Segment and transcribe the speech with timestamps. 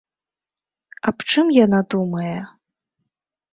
[1.11, 2.35] Аб чым яна думае?